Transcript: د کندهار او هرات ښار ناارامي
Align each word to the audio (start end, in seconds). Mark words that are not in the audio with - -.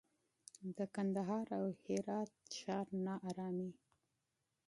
د 0.77 0.79
کندهار 0.95 1.47
او 1.59 1.65
هرات 1.83 2.31
ښار 2.59 2.87
ناارامي 3.05 3.71